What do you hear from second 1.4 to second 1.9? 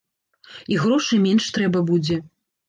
трэба